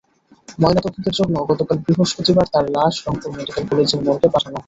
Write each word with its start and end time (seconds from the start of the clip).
ময়নাতদন্তের 0.59 1.15
জন্য 1.19 1.35
গতকাল 1.49 1.77
বৃহস্পতিবার 1.85 2.45
তাঁর 2.53 2.65
লাশ 2.75 2.93
রংপুর 3.05 3.29
মেডিকেল 3.33 3.63
কলেজের 3.69 3.99
মর্গে 4.05 4.27
পাঠানো 4.33 4.47
হয়। 4.47 4.59